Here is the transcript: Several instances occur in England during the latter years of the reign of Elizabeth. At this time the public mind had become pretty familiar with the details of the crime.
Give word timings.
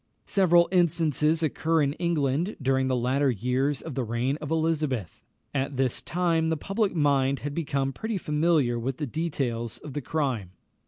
Several 0.25 0.67
instances 0.71 1.43
occur 1.43 1.83
in 1.83 1.93
England 1.93 2.55
during 2.59 2.87
the 2.87 2.95
latter 2.95 3.29
years 3.29 3.83
of 3.83 3.93
the 3.93 4.03
reign 4.03 4.35
of 4.37 4.49
Elizabeth. 4.49 5.23
At 5.53 5.77
this 5.77 6.01
time 6.01 6.47
the 6.47 6.57
public 6.57 6.95
mind 6.95 7.41
had 7.41 7.53
become 7.53 7.93
pretty 7.93 8.17
familiar 8.17 8.79
with 8.79 8.97
the 8.97 9.05
details 9.05 9.77
of 9.77 9.93
the 9.93 10.01
crime. 10.01 10.53